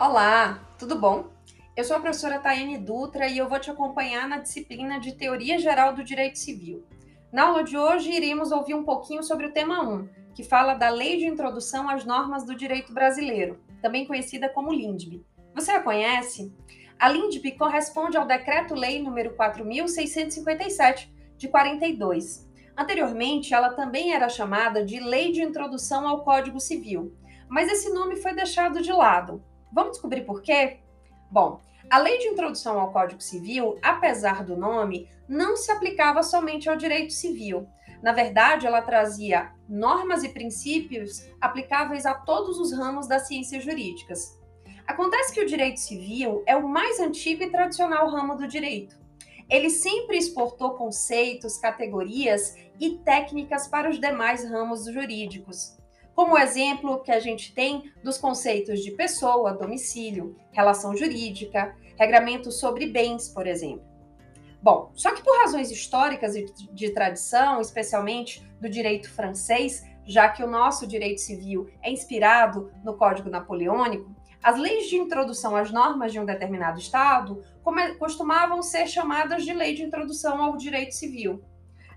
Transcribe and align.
Olá, 0.00 0.66
tudo 0.78 0.98
bom? 0.98 1.28
Eu 1.76 1.84
sou 1.84 1.94
a 1.94 2.00
professora 2.00 2.38
Tayane 2.38 2.78
Dutra 2.78 3.28
e 3.28 3.36
eu 3.36 3.50
vou 3.50 3.60
te 3.60 3.70
acompanhar 3.70 4.26
na 4.26 4.38
disciplina 4.38 4.98
de 4.98 5.12
Teoria 5.12 5.58
Geral 5.58 5.94
do 5.94 6.02
Direito 6.02 6.38
Civil. 6.38 6.82
Na 7.30 7.48
aula 7.48 7.62
de 7.62 7.76
hoje, 7.76 8.10
iremos 8.10 8.50
ouvir 8.50 8.74
um 8.74 8.82
pouquinho 8.82 9.22
sobre 9.22 9.48
o 9.48 9.52
tema 9.52 9.86
1, 9.86 10.08
que 10.34 10.42
fala 10.42 10.72
da 10.72 10.88
Lei 10.88 11.18
de 11.18 11.26
Introdução 11.26 11.86
às 11.86 12.06
Normas 12.06 12.46
do 12.46 12.54
Direito 12.54 12.94
Brasileiro, 12.94 13.60
também 13.82 14.06
conhecida 14.06 14.48
como 14.48 14.72
LINDB. 14.72 15.22
Você 15.54 15.72
a 15.72 15.82
conhece? 15.82 16.50
A 16.98 17.06
LINDB 17.06 17.52
corresponde 17.58 18.16
ao 18.16 18.26
Decreto-Lei 18.26 19.02
número 19.02 19.34
4657 19.34 21.12
de 21.36 21.46
42. 21.46 22.48
Anteriormente, 22.74 23.52
ela 23.52 23.74
também 23.74 24.14
era 24.14 24.30
chamada 24.30 24.82
de 24.82 24.98
Lei 24.98 25.30
de 25.30 25.42
Introdução 25.42 26.08
ao 26.08 26.24
Código 26.24 26.58
Civil, 26.58 27.14
mas 27.50 27.70
esse 27.70 27.92
nome 27.92 28.16
foi 28.16 28.32
deixado 28.32 28.80
de 28.80 28.92
lado. 28.94 29.44
Vamos 29.72 29.92
descobrir 29.92 30.22
por 30.22 30.42
quê? 30.42 30.78
Bom, 31.30 31.60
a 31.88 31.98
Lei 31.98 32.18
de 32.18 32.26
Introdução 32.26 32.78
ao 32.78 32.92
Código 32.92 33.20
Civil, 33.20 33.78
apesar 33.82 34.44
do 34.44 34.56
nome, 34.56 35.08
não 35.28 35.56
se 35.56 35.70
aplicava 35.70 36.22
somente 36.22 36.68
ao 36.68 36.76
direito 36.76 37.12
civil. 37.12 37.68
Na 38.02 38.12
verdade, 38.12 38.66
ela 38.66 38.82
trazia 38.82 39.52
normas 39.68 40.24
e 40.24 40.28
princípios 40.30 41.28
aplicáveis 41.40 42.06
a 42.06 42.14
todos 42.14 42.58
os 42.58 42.72
ramos 42.72 43.06
das 43.06 43.28
ciências 43.28 43.62
jurídicas. 43.62 44.38
Acontece 44.86 45.32
que 45.32 45.40
o 45.40 45.46
direito 45.46 45.78
civil 45.78 46.42
é 46.46 46.56
o 46.56 46.68
mais 46.68 46.98
antigo 46.98 47.44
e 47.44 47.50
tradicional 47.50 48.08
ramo 48.08 48.36
do 48.36 48.48
direito. 48.48 48.98
Ele 49.48 49.70
sempre 49.70 50.16
exportou 50.16 50.74
conceitos, 50.74 51.58
categorias 51.58 52.56
e 52.80 52.98
técnicas 52.98 53.68
para 53.68 53.90
os 53.90 54.00
demais 54.00 54.48
ramos 54.48 54.84
jurídicos 54.86 55.79
como 56.20 56.34
o 56.34 56.38
exemplo 56.38 57.00
que 57.00 57.10
a 57.10 57.18
gente 57.18 57.54
tem 57.54 57.90
dos 58.04 58.18
conceitos 58.18 58.80
de 58.80 58.90
pessoa, 58.90 59.54
domicílio, 59.54 60.36
relação 60.52 60.94
jurídica, 60.94 61.74
regramento 61.98 62.52
sobre 62.52 62.84
bens, 62.86 63.26
por 63.26 63.46
exemplo. 63.46 63.82
Bom, 64.62 64.92
só 64.94 65.14
que 65.14 65.24
por 65.24 65.34
razões 65.38 65.70
históricas 65.70 66.36
e 66.36 66.44
de 66.74 66.90
tradição, 66.90 67.58
especialmente 67.58 68.46
do 68.60 68.68
direito 68.68 69.10
francês, 69.10 69.82
já 70.04 70.28
que 70.28 70.42
o 70.42 70.46
nosso 70.46 70.86
direito 70.86 71.22
civil 71.22 71.70
é 71.82 71.90
inspirado 71.90 72.70
no 72.84 72.98
Código 72.98 73.30
Napoleônico, 73.30 74.14
as 74.42 74.58
leis 74.58 74.90
de 74.90 74.96
introdução 74.96 75.56
às 75.56 75.70
normas 75.70 76.12
de 76.12 76.20
um 76.20 76.26
determinado 76.26 76.78
Estado 76.78 77.42
costumavam 77.98 78.62
ser 78.62 78.86
chamadas 78.86 79.42
de 79.42 79.54
lei 79.54 79.74
de 79.74 79.84
introdução 79.84 80.42
ao 80.42 80.54
direito 80.58 80.94
civil. 80.94 81.42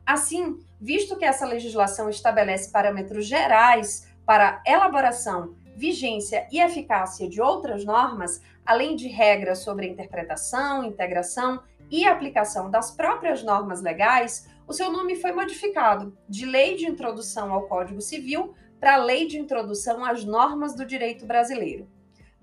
Assim, 0.05 0.59
visto 0.79 1.17
que 1.17 1.25
essa 1.25 1.45
legislação 1.45 2.09
estabelece 2.09 2.71
parâmetros 2.71 3.25
gerais 3.25 4.12
para 4.25 4.61
elaboração, 4.65 5.55
vigência 5.75 6.47
e 6.51 6.59
eficácia 6.59 7.27
de 7.27 7.41
outras 7.41 7.83
normas, 7.83 8.41
além 8.65 8.95
de 8.95 9.07
regras 9.07 9.59
sobre 9.59 9.87
interpretação, 9.87 10.83
integração 10.83 11.61
e 11.91 12.05
aplicação 12.05 12.69
das 12.69 12.91
próprias 12.91 13.43
normas 13.43 13.81
legais, 13.81 14.47
o 14.67 14.73
seu 14.73 14.91
nome 14.91 15.15
foi 15.15 15.31
modificado 15.31 16.17
de 16.29 16.45
Lei 16.45 16.75
de 16.75 16.87
Introdução 16.87 17.51
ao 17.51 17.67
Código 17.67 18.01
Civil 18.01 18.53
para 18.79 18.97
Lei 18.97 19.27
de 19.27 19.37
Introdução 19.37 20.03
às 20.03 20.23
Normas 20.23 20.75
do 20.75 20.85
Direito 20.85 21.25
Brasileiro. 21.25 21.87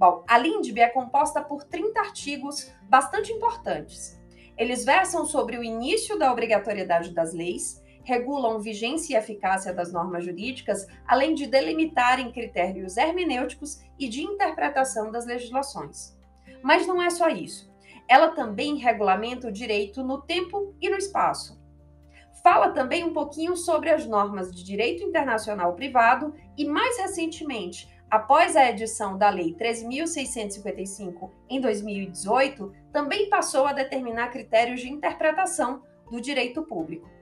Bom, 0.00 0.24
a 0.26 0.38
LINDB 0.38 0.80
é 0.80 0.88
composta 0.88 1.42
por 1.42 1.62
30 1.64 2.00
artigos 2.00 2.72
bastante 2.88 3.30
importantes. 3.32 4.18
Eles 4.56 4.82
versam 4.82 5.26
sobre 5.26 5.58
o 5.58 5.64
início 5.64 6.18
da 6.18 6.32
obrigatoriedade 6.32 7.12
das 7.12 7.34
leis, 7.34 7.82
regulam 8.10 8.58
vigência 8.58 9.14
e 9.14 9.16
eficácia 9.16 9.72
das 9.72 9.92
normas 9.92 10.24
jurídicas, 10.24 10.84
além 11.06 11.32
de 11.32 11.46
delimitarem 11.46 12.32
critérios 12.32 12.96
hermenêuticos 12.96 13.80
e 13.96 14.08
de 14.08 14.22
interpretação 14.22 15.12
das 15.12 15.26
legislações. 15.26 16.18
Mas 16.60 16.88
não 16.88 17.00
é 17.00 17.08
só 17.08 17.28
isso. 17.28 17.70
Ela 18.08 18.30
também 18.32 18.76
regulamenta 18.76 19.46
o 19.46 19.52
direito 19.52 20.02
no 20.02 20.20
tempo 20.20 20.74
e 20.80 20.90
no 20.90 20.96
espaço. 20.96 21.56
Fala 22.42 22.70
também 22.70 23.04
um 23.04 23.12
pouquinho 23.12 23.56
sobre 23.56 23.90
as 23.90 24.04
normas 24.04 24.52
de 24.52 24.64
direito 24.64 25.04
internacional 25.04 25.74
privado 25.74 26.34
e, 26.58 26.64
mais 26.64 26.98
recentemente, 26.98 27.88
após 28.10 28.56
a 28.56 28.68
edição 28.68 29.16
da 29.16 29.30
Lei 29.30 29.54
13.655 29.54 31.30
em 31.48 31.60
2018, 31.60 32.72
também 32.92 33.30
passou 33.30 33.66
a 33.66 33.72
determinar 33.72 34.30
critérios 34.30 34.80
de 34.80 34.90
interpretação 34.90 35.82
do 36.10 36.20
direito 36.20 36.62
público. 36.62 37.19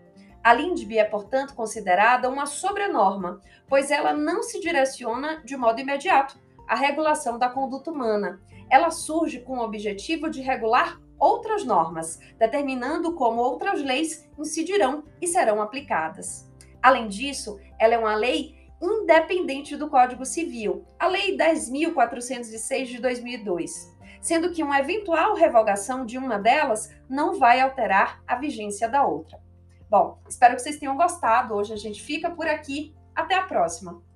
A 0.48 0.54
LINDB 0.54 0.96
é, 0.96 1.04
portanto, 1.04 1.54
considerada 1.54 2.26
uma 2.26 2.46
sobrenorma, 2.46 3.38
pois 3.68 3.90
ela 3.90 4.14
não 4.14 4.42
se 4.42 4.58
direciona 4.60 5.42
de 5.44 5.54
modo 5.58 5.78
imediato 5.78 6.38
à 6.66 6.74
regulação 6.74 7.38
da 7.38 7.50
conduta 7.50 7.90
humana. 7.90 8.40
Ela 8.70 8.90
surge 8.90 9.40
com 9.40 9.58
o 9.58 9.62
objetivo 9.62 10.30
de 10.30 10.40
regular 10.40 10.98
outras 11.18 11.66
normas, 11.66 12.18
determinando 12.38 13.14
como 13.14 13.42
outras 13.42 13.82
leis 13.82 14.26
incidirão 14.38 15.04
e 15.20 15.26
serão 15.26 15.60
aplicadas. 15.60 16.50
Além 16.82 17.08
disso, 17.08 17.60
ela 17.78 17.92
é 17.92 17.98
uma 17.98 18.14
lei 18.14 18.56
independente 18.80 19.76
do 19.76 19.90
Código 19.90 20.24
Civil, 20.24 20.82
a 20.98 21.08
Lei 21.08 21.36
10.406 21.36 22.84
de 22.86 23.02
2002, 23.02 23.94
sendo 24.18 24.50
que 24.50 24.62
uma 24.62 24.80
eventual 24.80 25.34
revogação 25.34 26.06
de 26.06 26.16
uma 26.16 26.38
delas 26.38 26.90
não 27.06 27.38
vai 27.38 27.60
alterar 27.60 28.22
a 28.26 28.36
vigência 28.36 28.88
da 28.88 29.06
outra. 29.06 29.46
Bom, 29.90 30.18
espero 30.28 30.54
que 30.54 30.62
vocês 30.62 30.78
tenham 30.78 30.96
gostado. 30.96 31.54
Hoje 31.54 31.72
a 31.72 31.76
gente 31.76 32.02
fica 32.02 32.30
por 32.30 32.46
aqui. 32.46 32.94
Até 33.14 33.34
a 33.34 33.42
próxima! 33.42 34.07